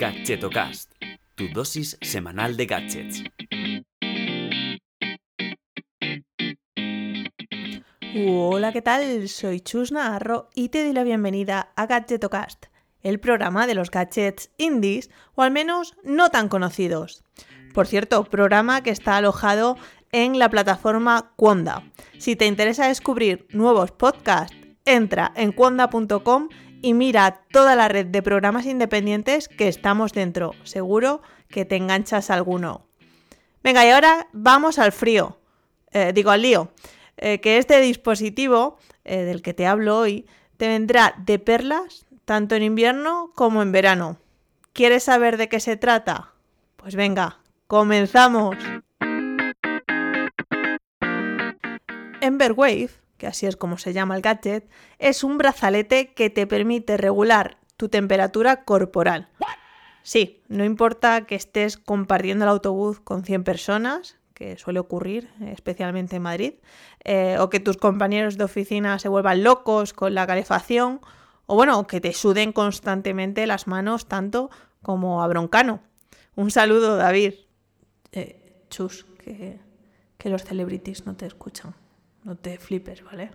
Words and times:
Gadgetocast, 0.00 0.92
tu 1.34 1.48
dosis 1.52 1.98
semanal 2.00 2.56
de 2.56 2.64
gadgets. 2.64 3.22
Hola, 8.16 8.72
¿qué 8.72 8.80
tal? 8.80 9.28
Soy 9.28 9.60
Chus 9.60 9.92
Navarro 9.92 10.48
y 10.54 10.70
te 10.70 10.84
doy 10.84 10.94
la 10.94 11.04
bienvenida 11.04 11.72
a 11.76 11.84
Gadgetocast, 11.84 12.68
el 13.02 13.20
programa 13.20 13.66
de 13.66 13.74
los 13.74 13.90
gadgets 13.90 14.50
indies, 14.56 15.10
o 15.34 15.42
al 15.42 15.50
menos 15.50 15.94
no 16.02 16.30
tan 16.30 16.48
conocidos. 16.48 17.22
Por 17.74 17.86
cierto, 17.86 18.24
programa 18.24 18.82
que 18.82 18.88
está 18.88 19.18
alojado 19.18 19.76
en 20.12 20.38
la 20.38 20.48
plataforma 20.48 21.34
Quonda. 21.36 21.84
Si 22.16 22.36
te 22.36 22.46
interesa 22.46 22.88
descubrir 22.88 23.46
nuevos 23.50 23.92
podcasts, 23.92 24.56
entra 24.86 25.30
en 25.36 25.52
quonda.com 25.52 26.48
y 26.82 26.94
mira 26.94 27.42
toda 27.52 27.76
la 27.76 27.88
red 27.88 28.06
de 28.06 28.22
programas 28.22 28.66
independientes 28.66 29.48
que 29.48 29.68
estamos 29.68 30.12
dentro. 30.12 30.54
Seguro 30.64 31.22
que 31.48 31.64
te 31.64 31.76
enganchas 31.76 32.30
alguno. 32.30 32.86
Venga, 33.62 33.84
y 33.86 33.90
ahora 33.90 34.28
vamos 34.32 34.78
al 34.78 34.92
frío. 34.92 35.38
Eh, 35.92 36.12
digo, 36.14 36.30
al 36.30 36.42
lío. 36.42 36.72
Eh, 37.16 37.40
que 37.40 37.58
este 37.58 37.80
dispositivo 37.80 38.78
eh, 39.04 39.24
del 39.24 39.42
que 39.42 39.52
te 39.52 39.66
hablo 39.66 39.98
hoy 39.98 40.26
te 40.56 40.68
vendrá 40.68 41.14
de 41.18 41.38
perlas 41.38 42.06
tanto 42.24 42.54
en 42.54 42.62
invierno 42.62 43.32
como 43.34 43.60
en 43.60 43.72
verano. 43.72 44.18
¿Quieres 44.72 45.02
saber 45.02 45.36
de 45.36 45.48
qué 45.48 45.60
se 45.60 45.76
trata? 45.76 46.32
Pues 46.76 46.94
venga, 46.94 47.40
comenzamos. 47.66 48.56
Emberwave 52.20 52.90
que 53.20 53.26
así 53.26 53.46
es 53.46 53.56
como 53.56 53.76
se 53.76 53.92
llama 53.92 54.16
el 54.16 54.22
gadget, 54.22 54.66
es 54.98 55.22
un 55.22 55.36
brazalete 55.36 56.14
que 56.14 56.30
te 56.30 56.46
permite 56.46 56.96
regular 56.96 57.58
tu 57.76 57.90
temperatura 57.90 58.64
corporal. 58.64 59.28
Sí, 60.02 60.42
no 60.48 60.64
importa 60.64 61.26
que 61.26 61.34
estés 61.34 61.76
compartiendo 61.76 62.46
el 62.46 62.48
autobús 62.48 62.98
con 62.98 63.22
100 63.22 63.44
personas, 63.44 64.16
que 64.32 64.56
suele 64.56 64.80
ocurrir, 64.80 65.28
especialmente 65.48 66.16
en 66.16 66.22
Madrid, 66.22 66.54
eh, 67.04 67.36
o 67.38 67.50
que 67.50 67.60
tus 67.60 67.76
compañeros 67.76 68.38
de 68.38 68.44
oficina 68.44 68.98
se 68.98 69.10
vuelvan 69.10 69.44
locos 69.44 69.92
con 69.92 70.14
la 70.14 70.26
calefacción, 70.26 71.02
o 71.44 71.56
bueno, 71.56 71.86
que 71.86 72.00
te 72.00 72.14
suden 72.14 72.52
constantemente 72.52 73.46
las 73.46 73.66
manos 73.66 74.06
tanto 74.06 74.48
como 74.80 75.22
a 75.22 75.28
broncano. 75.28 75.80
Un 76.36 76.50
saludo, 76.50 76.96
David. 76.96 77.34
Eh, 78.12 78.64
chus, 78.70 79.04
que, 79.22 79.60
que 80.16 80.30
los 80.30 80.42
celebrities 80.42 81.04
no 81.04 81.14
te 81.16 81.26
escuchan 81.26 81.74
no 82.24 82.36
te 82.36 82.58
flipes, 82.58 83.02
¿vale? 83.04 83.30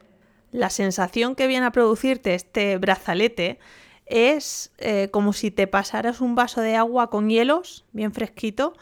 La 0.52 0.70
sensación 0.70 1.36
que 1.36 1.48
viene 1.48 1.66
a 1.66 1.72
producirte 1.72 2.34
este 2.34 2.78
brazalete 2.78 3.60
es 4.06 4.72
eh, 4.78 5.10
como 5.12 5.34
si 5.34 5.52
te 5.52 5.68
pasaras 5.68 6.22
un 6.22 6.36
vaso 6.36 6.62
de 6.62 6.76
agua 6.76 7.10
con 7.10 7.30
hielos, 7.30 7.86
bien 7.92 8.14
fresquito, 8.14 8.74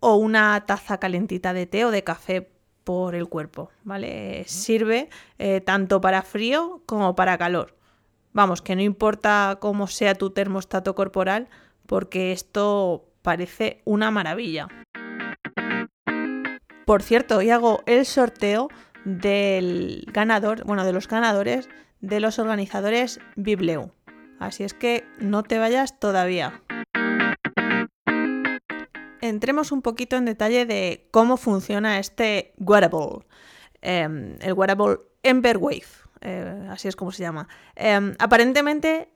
o 0.00 0.16
una 0.16 0.64
taza 0.66 0.98
calentita 0.98 1.52
de 1.52 1.66
té 1.66 1.84
o 1.84 1.90
de 1.90 2.04
café 2.04 2.48
por 2.84 3.14
el 3.16 3.28
cuerpo, 3.28 3.70
¿vale? 3.82 4.44
Sirve 4.46 5.10
eh, 5.38 5.60
tanto 5.60 6.00
para 6.00 6.22
frío 6.22 6.82
como 6.86 7.16
para 7.16 7.36
calor. 7.36 7.76
Vamos, 8.32 8.62
que 8.62 8.76
no 8.76 8.82
importa 8.82 9.58
cómo 9.60 9.88
sea 9.88 10.14
tu 10.14 10.30
termostato 10.30 10.94
corporal, 10.94 11.48
porque 11.86 12.32
esto 12.32 13.08
parece 13.22 13.80
una 13.84 14.10
maravilla. 14.10 14.68
Por 16.84 17.02
cierto, 17.02 17.38
hoy 17.38 17.50
hago 17.50 17.82
el 17.86 18.06
sorteo 18.06 18.68
del 19.06 20.04
ganador, 20.12 20.64
bueno, 20.64 20.84
de 20.84 20.92
los 20.92 21.06
ganadores 21.06 21.68
de 22.00 22.18
los 22.18 22.40
organizadores 22.40 23.20
Bibleu. 23.36 23.92
Así 24.40 24.64
es 24.64 24.74
que 24.74 25.06
no 25.18 25.44
te 25.44 25.58
vayas 25.58 25.98
todavía. 26.00 26.60
Entremos 29.20 29.70
un 29.70 29.80
poquito 29.80 30.16
en 30.16 30.24
detalle 30.24 30.66
de 30.66 31.08
cómo 31.12 31.36
funciona 31.36 32.00
este 32.00 32.52
wearable, 32.58 33.24
em, 33.80 34.36
el 34.40 34.52
wearable 34.52 34.98
Emberwave, 35.22 35.86
eh, 36.20 36.66
así 36.68 36.88
es 36.88 36.96
como 36.96 37.12
se 37.12 37.22
llama. 37.22 37.48
Em, 37.76 38.14
aparentemente 38.18 39.08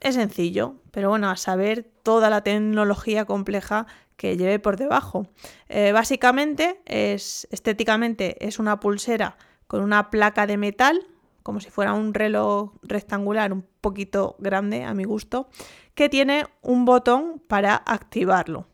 es 0.00 0.14
sencillo, 0.14 0.76
pero 0.92 1.08
bueno, 1.08 1.28
a 1.28 1.36
saber 1.36 1.90
toda 2.02 2.30
la 2.30 2.42
tecnología 2.42 3.24
compleja 3.24 3.86
que 4.16 4.36
lleve 4.36 4.58
por 4.58 4.76
debajo. 4.76 5.26
Eh, 5.68 5.92
básicamente, 5.92 6.80
es, 6.84 7.48
estéticamente, 7.50 8.46
es 8.46 8.58
una 8.58 8.80
pulsera 8.80 9.36
con 9.66 9.82
una 9.82 10.10
placa 10.10 10.46
de 10.46 10.56
metal, 10.56 11.06
como 11.42 11.60
si 11.60 11.70
fuera 11.70 11.92
un 11.92 12.14
reloj 12.14 12.72
rectangular 12.82 13.52
un 13.52 13.64
poquito 13.80 14.36
grande 14.38 14.84
a 14.84 14.94
mi 14.94 15.04
gusto, 15.04 15.48
que 15.94 16.08
tiene 16.08 16.46
un 16.62 16.84
botón 16.84 17.42
para 17.46 17.74
activarlo. 17.74 18.66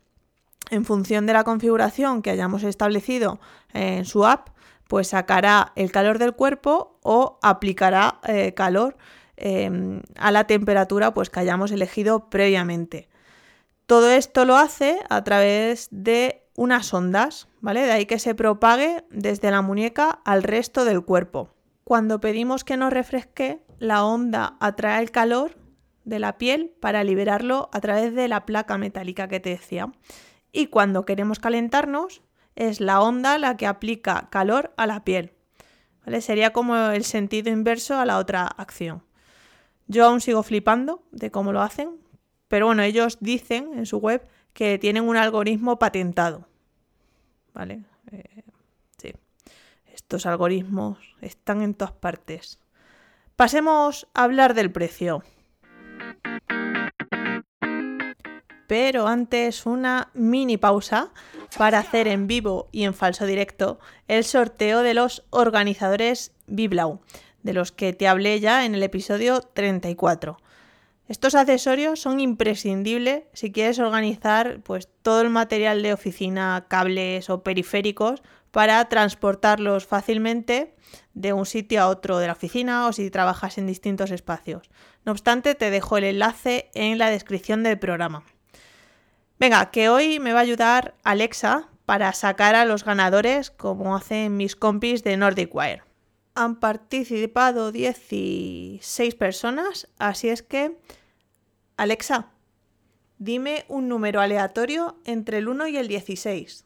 En 0.69 0.85
función 0.85 1.25
de 1.25 1.33
la 1.33 1.43
configuración 1.43 2.21
que 2.21 2.29
hayamos 2.29 2.63
establecido 2.63 3.41
en 3.73 4.05
su 4.05 4.25
app, 4.25 4.49
pues 4.87 5.09
sacará 5.09 5.73
el 5.75 5.91
calor 5.91 6.17
del 6.17 6.33
cuerpo 6.33 6.99
o 7.01 7.39
aplicará 7.41 8.19
eh, 8.27 8.53
calor 8.53 8.97
a 10.17 10.31
la 10.31 10.43
temperatura 10.45 11.15
pues, 11.15 11.31
que 11.31 11.39
hayamos 11.39 11.71
elegido 11.71 12.29
previamente. 12.29 13.09
Todo 13.85 14.09
esto 14.09 14.45
lo 14.45 14.57
hace 14.57 14.99
a 15.09 15.23
través 15.23 15.87
de 15.91 16.47
unas 16.55 16.93
ondas, 16.93 17.47
¿vale? 17.59 17.81
De 17.81 17.91
ahí 17.91 18.05
que 18.05 18.19
se 18.19 18.35
propague 18.35 19.03
desde 19.09 19.51
la 19.51 19.61
muñeca 19.61 20.21
al 20.25 20.43
resto 20.43 20.85
del 20.85 21.03
cuerpo. 21.03 21.49
Cuando 21.83 22.21
pedimos 22.21 22.63
que 22.63 22.77
nos 22.77 22.93
refresque, 22.93 23.63
la 23.79 24.05
onda 24.05 24.55
atrae 24.59 25.01
el 25.01 25.11
calor 25.11 25.57
de 26.05 26.19
la 26.19 26.37
piel 26.37 26.73
para 26.79 27.03
liberarlo 27.03 27.69
a 27.73 27.81
través 27.81 28.13
de 28.13 28.27
la 28.27 28.45
placa 28.45 28.77
metálica 28.77 29.27
que 29.27 29.39
te 29.39 29.49
decía. 29.49 29.91
Y 30.51 30.67
cuando 30.67 31.05
queremos 31.05 31.39
calentarnos, 31.39 32.21
es 32.55 32.81
la 32.81 33.01
onda 33.01 33.37
la 33.37 33.57
que 33.57 33.67
aplica 33.67 34.27
calor 34.29 34.73
a 34.77 34.87
la 34.87 35.03
piel. 35.03 35.33
Sería 36.19 36.51
como 36.51 36.75
el 36.75 37.05
sentido 37.05 37.49
inverso 37.49 37.97
a 37.97 38.05
la 38.05 38.17
otra 38.17 38.45
acción. 38.45 39.03
Yo 39.87 40.05
aún 40.05 40.21
sigo 40.21 40.43
flipando 40.43 41.03
de 41.11 41.31
cómo 41.31 41.53
lo 41.53 41.61
hacen, 41.61 42.00
pero 42.51 42.65
bueno, 42.65 42.83
ellos 42.83 43.17
dicen 43.21 43.71
en 43.77 43.85
su 43.85 43.99
web 43.99 44.27
que 44.53 44.77
tienen 44.77 45.07
un 45.07 45.15
algoritmo 45.15 45.79
patentado. 45.79 46.49
¿Vale? 47.53 47.85
Eh, 48.11 48.43
sí. 48.97 49.13
Estos 49.85 50.25
algoritmos 50.25 50.97
están 51.21 51.61
en 51.61 51.73
todas 51.73 51.93
partes. 51.93 52.59
Pasemos 53.37 54.05
a 54.13 54.25
hablar 54.25 54.53
del 54.53 54.69
precio. 54.69 55.23
Pero 58.67 59.07
antes 59.07 59.65
una 59.65 60.09
mini 60.13 60.57
pausa 60.57 61.13
para 61.57 61.79
hacer 61.79 62.09
en 62.09 62.27
vivo 62.27 62.67
y 62.73 62.83
en 62.83 62.93
falso 62.93 63.25
directo 63.25 63.79
el 64.09 64.25
sorteo 64.25 64.81
de 64.81 64.93
los 64.93 65.23
organizadores 65.29 66.33
Biblau, 66.47 66.99
de 67.43 67.53
los 67.53 67.71
que 67.71 67.93
te 67.93 68.09
hablé 68.09 68.41
ya 68.41 68.65
en 68.65 68.75
el 68.75 68.83
episodio 68.83 69.39
34. 69.39 70.37
Estos 71.11 71.35
accesorios 71.35 71.99
son 71.99 72.21
imprescindibles 72.21 73.23
si 73.33 73.51
quieres 73.51 73.79
organizar 73.79 74.61
pues, 74.63 74.87
todo 75.01 75.19
el 75.19 75.29
material 75.29 75.83
de 75.83 75.91
oficina, 75.91 76.67
cables 76.69 77.29
o 77.29 77.43
periféricos 77.43 78.23
para 78.51 78.87
transportarlos 78.87 79.85
fácilmente 79.85 80.73
de 81.13 81.33
un 81.33 81.45
sitio 81.45 81.81
a 81.81 81.89
otro 81.89 82.17
de 82.17 82.27
la 82.27 82.31
oficina 82.31 82.87
o 82.87 82.93
si 82.93 83.11
trabajas 83.11 83.57
en 83.57 83.67
distintos 83.67 84.09
espacios. 84.09 84.69
No 85.03 85.11
obstante, 85.11 85.53
te 85.53 85.69
dejo 85.69 85.97
el 85.97 86.05
enlace 86.05 86.71
en 86.75 86.97
la 86.97 87.09
descripción 87.09 87.61
del 87.61 87.77
programa. 87.77 88.23
Venga, 89.37 89.69
que 89.69 89.89
hoy 89.89 90.21
me 90.21 90.31
va 90.31 90.39
a 90.39 90.43
ayudar 90.43 90.95
Alexa 91.03 91.67
para 91.85 92.13
sacar 92.13 92.55
a 92.55 92.63
los 92.63 92.85
ganadores 92.85 93.51
como 93.51 93.97
hacen 93.97 94.37
mis 94.37 94.55
compis 94.55 95.03
de 95.03 95.17
Nordic 95.17 95.53
Wire 95.53 95.83
han 96.33 96.59
participado 96.59 97.71
16 97.71 99.15
personas, 99.15 99.87
así 99.97 100.29
es 100.29 100.41
que 100.41 100.77
Alexa, 101.81 102.29
dime 103.17 103.65
un 103.67 103.89
número 103.89 104.21
aleatorio 104.21 104.99
entre 105.03 105.39
el 105.39 105.47
1 105.47 105.67
y 105.67 105.77
el 105.77 105.87
16. 105.87 106.63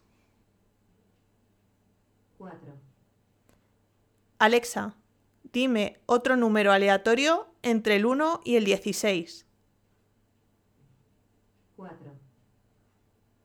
4. 2.38 2.74
Alexa, 4.40 4.94
dime 5.54 6.02
otro 6.06 6.36
número 6.36 6.74
aleatorio 6.74 7.48
entre 7.62 7.96
el 7.96 8.06
1 8.06 8.42
y 8.44 8.58
el 8.58 8.66
16. 8.66 9.46
4. 11.78 12.12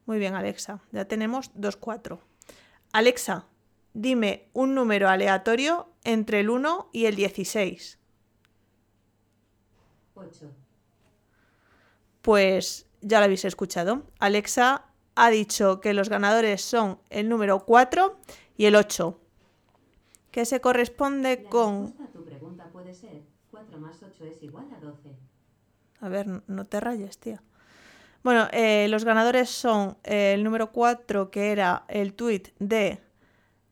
Muy 0.07 0.19
bien, 0.19 0.35
Alexa, 0.35 0.81
ya 0.91 1.05
tenemos 1.05 1.53
dos 1.55 1.77
4. 1.77 2.21
Alexa, 2.91 3.47
dime 3.95 4.49
un 4.55 4.75
número 4.75 5.09
aleatorio 5.09 5.89
entre 6.03 6.41
el 6.41 6.51
1 6.51 6.91
y 6.93 7.05
el 7.05 7.15
16. 7.15 8.01
8 10.17 10.51
pues 12.23 12.87
ya 13.01 13.19
lo 13.19 13.25
habéis 13.25 13.45
escuchado. 13.45 14.03
Alexa 14.19 14.85
ha 15.15 15.31
dicho 15.31 15.81
que 15.81 15.95
los 15.95 16.09
ganadores 16.09 16.63
son 16.63 16.99
el 17.11 17.29
número 17.29 17.65
4 17.65 18.17
y 18.57 18.67
el 18.67 18.77
8, 18.77 19.19
que 20.31 20.45
se 20.45 20.61
corresponde 20.61 21.45
con... 21.45 21.95
A 22.03 22.07
tu 22.13 22.25
pregunta 22.25 22.69
puede 22.73 22.95
ser 22.95 23.23
4 23.51 23.79
más 23.79 24.03
8 24.03 24.25
es 24.25 24.43
igual 24.43 24.67
a 24.77 24.81
12. 24.81 25.17
A 26.01 26.09
ver, 26.09 26.43
no 26.47 26.65
te 26.65 26.81
rayes, 26.81 27.19
tía. 27.19 27.43
Bueno, 28.23 28.49
eh, 28.53 28.87
los 28.89 29.05
ganadores 29.05 29.49
son 29.49 29.97
eh, 30.05 30.35
el 30.35 30.45
número 30.45 30.73
4, 30.73 31.31
que 31.31 31.53
era 31.53 31.85
el 31.89 32.15
tweet 32.15 32.53
de 32.59 33.01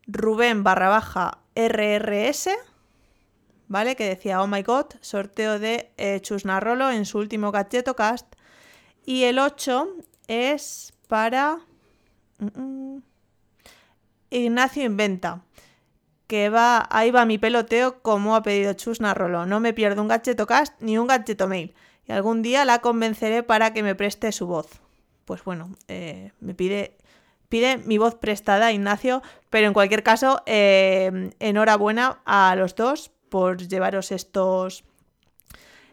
Rubén 0.07 0.65
barra 0.65 0.89
baja 0.89 1.39
RRS, 1.55 2.51
¿vale? 3.69 3.95
Que 3.95 4.09
decía, 4.09 4.43
oh 4.43 4.47
my 4.47 4.63
god, 4.63 4.87
sorteo 5.01 5.59
de 5.59 5.93
eh, 5.99 6.21
Chusnarrolo 6.21 6.91
en 6.91 7.05
su 7.05 7.19
último 7.19 7.53
Gadgeto 7.53 7.95
Cast. 7.95 8.27
Y 9.09 9.25
el 9.25 9.39
8 9.39 9.89
es 10.27 10.93
para 11.07 11.61
mm, 12.41 12.61
mm, 12.61 13.03
Ignacio 14.29 14.85
Inventa, 14.85 15.41
que 16.27 16.51
va, 16.51 16.87
ahí 16.91 17.11
va 17.11 17.25
mi 17.25 17.39
peloteo 17.39 18.03
como 18.03 18.37
ha 18.37 18.43
pedido 18.43 18.75
Chusnarrolo. 18.75 19.47
No 19.47 19.61
me 19.61 19.73
pierdo 19.73 20.03
un 20.03 20.09
Gadgeto 20.09 20.47
Cast 20.47 20.79
ni 20.83 20.99
un 20.99 21.07
Gadgeto 21.07 21.49
Mail 21.49 21.75
y 22.07 22.13
algún 22.13 22.43
día 22.43 22.67
la 22.67 22.81
convenceré 22.81 23.43
para 23.43 23.73
que 23.73 23.83
me 23.83 23.95
preste 23.95 24.31
su 24.31 24.47
voz. 24.47 24.69
Pues 25.25 25.43
bueno, 25.43 25.75
eh, 25.89 26.33
me 26.41 26.53
pide, 26.53 26.99
pide 27.49 27.79
mi 27.79 27.97
voz 27.97 28.15
prestada, 28.15 28.73
Ignacio, 28.73 29.23
pero 29.49 29.69
en 29.69 29.73
cualquier 29.73 30.03
caso, 30.03 30.43
eh, 30.45 31.31
enhorabuena 31.39 32.21
a 32.27 32.55
los 32.57 32.77
dos 32.77 33.11
por 33.31 33.57
llevaros 33.57 34.13
estos, 34.13 34.85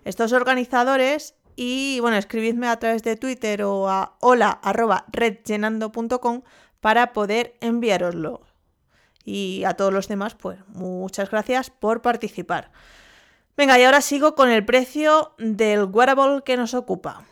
estos 0.04 0.34
organizadores 0.34 1.36
y 1.56 2.00
bueno, 2.02 2.18
escribidme 2.18 2.68
a 2.68 2.78
través 2.78 3.04
de 3.04 3.16
Twitter 3.16 3.64
o 3.64 3.90
a 3.90 4.18
hola.redllenando.com 4.20 6.42
para 6.82 7.14
poder 7.14 7.56
enviároslo. 7.62 8.42
Y 9.24 9.64
a 9.66 9.74
todos 9.74 9.94
los 9.94 10.08
demás, 10.08 10.36
pues 10.36 10.60
muchas 10.68 11.32
gracias 11.32 11.70
por 11.70 12.02
participar. 12.02 12.72
Venga, 13.58 13.80
y 13.80 13.84
ahora 13.84 14.02
sigo 14.02 14.36
con 14.36 14.50
el 14.50 14.66
precio 14.66 15.34
del 15.38 15.86
wearable 15.86 16.42
que 16.44 16.58
nos 16.58 16.74
ocupa. 16.74 17.26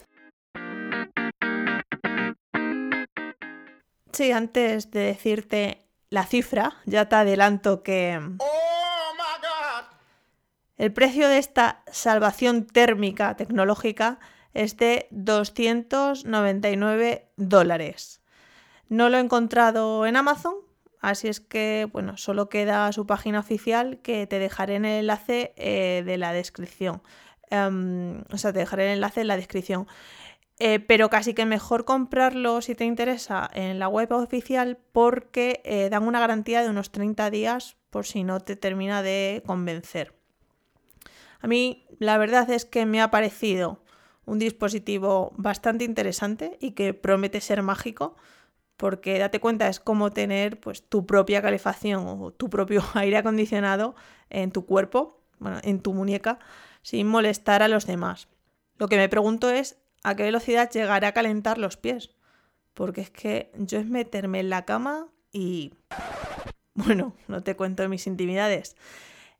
Sí, 4.13 4.31
antes 4.31 4.89
de 4.91 5.01
decirte 5.01 5.85
la 6.09 6.25
cifra, 6.25 6.77
ya 6.85 7.09
te 7.09 7.15
adelanto 7.15 7.83
que... 7.83 8.21
El 10.77 10.93
precio 10.93 11.29
de 11.29 11.37
esta 11.37 11.83
salvación 11.91 12.65
térmica 12.65 13.35
tecnológica 13.35 14.19
es 14.53 14.77
de 14.77 15.07
299 15.11 17.29
dólares. 17.37 18.21
No 18.89 19.09
lo 19.09 19.17
he 19.17 19.21
encontrado 19.21 20.05
en 20.05 20.15
Amazon, 20.15 20.53
Así 21.03 21.27
es 21.27 21.41
que, 21.41 21.89
bueno, 21.91 22.15
solo 22.15 22.47
queda 22.47 22.89
su 22.93 23.05
página 23.05 23.41
oficial 23.41 23.99
que 24.01 24.25
te 24.25 24.39
dejaré 24.39 24.75
en 24.75 24.85
el 24.85 25.01
enlace 25.01 25.53
eh, 25.57 26.01
de 26.05 26.17
la 26.17 26.31
descripción. 26.31 27.03
Em, 27.49 28.21
o 28.31 28.37
sea, 28.37 28.53
te 28.53 28.59
dejaré 28.59 28.85
el 28.85 28.93
enlace 28.93 29.19
en 29.19 29.27
la 29.27 29.35
descripción. 29.35 29.85
Eh, 30.59 30.79
pero 30.79 31.09
casi 31.09 31.33
que 31.33 31.45
mejor 31.45 31.83
comprarlo 31.83 32.61
si 32.61 32.73
te 32.73 32.85
interesa 32.85 33.49
en 33.53 33.79
la 33.79 33.89
web 33.89 34.13
oficial 34.13 34.77
porque 34.93 35.61
eh, 35.65 35.89
dan 35.89 36.07
una 36.07 36.21
garantía 36.21 36.61
de 36.61 36.69
unos 36.69 36.93
30 36.93 37.29
días 37.31 37.75
por 37.89 38.05
si 38.05 38.23
no 38.23 38.39
te 38.39 38.55
termina 38.55 39.03
de 39.03 39.43
convencer. 39.45 40.22
A 41.43 41.47
mí 41.47 41.85
la 41.99 42.17
verdad 42.17 42.49
es 42.49 42.63
que 42.63 42.85
me 42.85 43.01
ha 43.01 43.11
parecido 43.11 43.83
un 44.25 44.39
dispositivo 44.39 45.33
bastante 45.35 45.83
interesante 45.83 46.57
y 46.61 46.71
que 46.71 46.93
promete 46.93 47.41
ser 47.41 47.61
mágico 47.61 48.15
porque 48.77 49.19
date 49.19 49.41
cuenta, 49.41 49.67
es 49.67 49.81
como 49.81 50.11
tener 50.11 50.59
pues 50.59 50.87
tu 50.87 51.05
propia 51.05 51.41
calefacción 51.41 52.05
o 52.07 52.31
tu 52.31 52.49
propio 52.49 52.81
aire 52.93 53.17
acondicionado 53.17 53.93
en 54.29 54.51
tu 54.51 54.65
cuerpo, 54.65 55.21
bueno, 55.39 55.59
en 55.63 55.81
tu 55.81 55.93
muñeca, 55.93 56.39
sin 56.81 57.07
molestar 57.07 57.61
a 57.61 57.67
los 57.67 57.85
demás. 57.85 58.29
Lo 58.77 58.87
que 58.87 58.95
me 58.95 59.09
pregunto 59.09 59.49
es 59.49 59.77
a 60.03 60.15
qué 60.15 60.23
velocidad 60.23 60.71
llegará 60.71 61.09
a 61.09 61.13
calentar 61.13 61.57
los 61.57 61.75
pies, 61.75 62.15
porque 62.73 63.01
es 63.01 63.09
que 63.09 63.51
yo 63.57 63.79
es 63.79 63.85
meterme 63.85 64.39
en 64.39 64.49
la 64.49 64.65
cama 64.65 65.07
y... 65.31 65.73
Bueno, 66.75 67.13
no 67.27 67.43
te 67.43 67.55
cuento 67.55 67.87
mis 67.87 68.07
intimidades. 68.07 68.75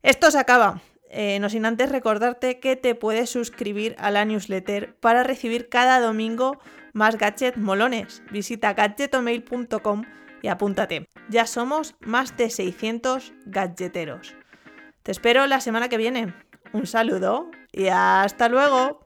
Esto 0.04 0.30
se 0.30 0.38
acaba. 0.38 0.80
Eh, 1.16 1.38
no 1.38 1.48
sin 1.48 1.64
antes 1.64 1.90
recordarte 1.90 2.58
que 2.58 2.74
te 2.74 2.96
puedes 2.96 3.30
suscribir 3.30 3.94
a 3.98 4.10
la 4.10 4.24
newsletter 4.24 4.96
para 4.96 5.22
recibir 5.22 5.68
cada 5.68 6.00
domingo 6.00 6.58
más 6.92 7.16
gadgets 7.18 7.56
molones. 7.56 8.20
Visita 8.32 8.72
gadgetomail.com 8.72 10.02
y 10.42 10.48
apúntate. 10.48 11.06
Ya 11.28 11.46
somos 11.46 11.94
más 12.00 12.36
de 12.36 12.50
600 12.50 13.32
gadgeteros. 13.46 14.34
Te 15.04 15.12
espero 15.12 15.46
la 15.46 15.60
semana 15.60 15.88
que 15.88 15.98
viene. 15.98 16.34
Un 16.72 16.88
saludo 16.88 17.48
y 17.70 17.86
hasta 17.86 18.48
luego. 18.48 19.03